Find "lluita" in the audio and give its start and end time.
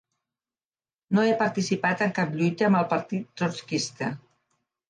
2.39-2.67